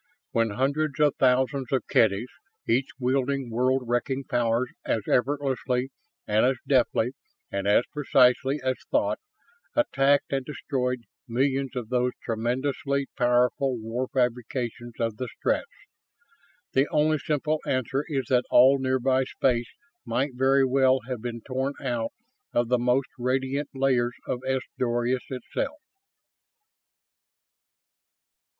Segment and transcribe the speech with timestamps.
[0.31, 2.31] When hundreds of thousands of Kedys,
[2.67, 5.91] each wielding world wrecking powers as effortlessly
[6.25, 7.11] and as deftly
[7.51, 9.19] and as precisely as thought,
[9.75, 15.69] attacked and destroyed millions of those tremendously powerful war fabrications of the Stretts?
[16.73, 19.69] The only simple answer is that all nearby space
[20.03, 22.09] might very well have been torn out
[22.53, 25.77] of the most radiant layers of S Doradus itself.